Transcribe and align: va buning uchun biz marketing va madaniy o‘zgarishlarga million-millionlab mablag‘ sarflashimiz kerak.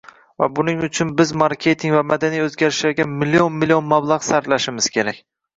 va 0.43 0.45
buning 0.59 0.79
uchun 0.87 1.11
biz 1.19 1.33
marketing 1.41 1.93
va 1.97 2.01
madaniy 2.13 2.43
o‘zgarishlarga 2.47 3.07
million-millionlab 3.21 3.89
mablag‘ 3.93 4.29
sarflashimiz 4.31 4.93
kerak. 4.99 5.25